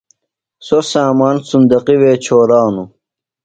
[0.65, 2.89] سوۡ سامان صُندوقیۡ وے چھورانوۡ۔